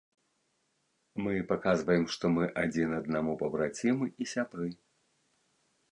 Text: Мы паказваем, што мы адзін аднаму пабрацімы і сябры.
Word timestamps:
Мы 1.25 1.33
паказваем, 1.51 2.03
што 2.15 2.25
мы 2.37 2.49
адзін 2.63 2.97
аднаму 3.03 3.37
пабрацімы 3.45 4.05
і 4.11 4.23
сябры. 4.33 4.67